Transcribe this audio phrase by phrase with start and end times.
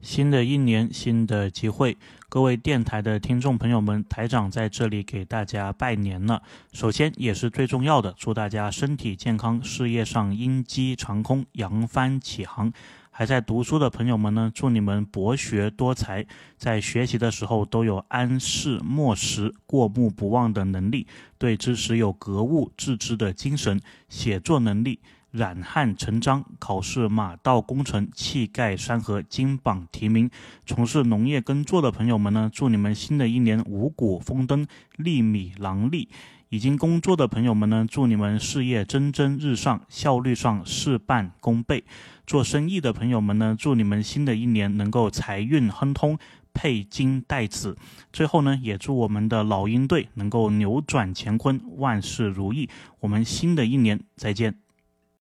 [0.00, 1.96] 新的一年，新的机会，
[2.30, 6.42] 各位电台的听众朋友们，台长在这里给大家拜年了。
[6.72, 12.72] 首先，也是最重要的，祝大家身体健康，事业上鹰击长空，扬帆起航。
[13.10, 16.24] 还在读书的朋友们呢，祝你们博学多才，
[16.56, 21.06] 在学习的时候都有安世莫识、过目不忘的能力，
[21.36, 23.78] 对知识有格物致知的精神，
[24.08, 25.00] 写作能力。
[25.30, 30.28] 染汗成章，考试马到功成，气盖山河，金榜题名。
[30.66, 34.66] 从事农业耕作的朋友们呢，祝你们新的一年五谷丰登，
[34.96, 36.08] 粒米囊粒。
[36.48, 41.84] 已经工作的朋友们呢，祝你们事业蒸蒸日上，效率上事半功倍。
[42.26, 46.18] 做生意的朋友们呢，祝你们新的一年能够财运亨通，
[46.52, 47.76] 佩金戴子。
[48.12, 52.68] 最后呢，也祝我们的老鹰队能够扭转乾坤，万事如意。
[52.98, 54.56] 我们新的一年再见。